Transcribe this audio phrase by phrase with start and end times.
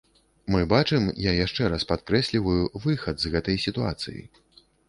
[0.53, 4.21] Мы бачым, я яшчэ раз падкрэсліваю, выхад з гэтай сітуацыі.